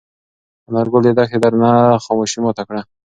[0.69, 1.71] انارګل د دښتې درنه
[2.03, 2.81] خاموشي ماته کړه.